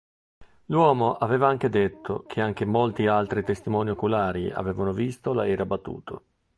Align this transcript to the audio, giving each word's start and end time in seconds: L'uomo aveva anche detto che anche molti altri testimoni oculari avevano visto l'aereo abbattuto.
L'uomo 0.65 1.13
aveva 1.17 1.47
anche 1.47 1.69
detto 1.69 2.23
che 2.27 2.41
anche 2.41 2.65
molti 2.65 3.05
altri 3.05 3.43
testimoni 3.43 3.91
oculari 3.91 4.49
avevano 4.49 4.91
visto 4.93 5.31
l'aereo 5.31 5.61
abbattuto. 5.61 6.23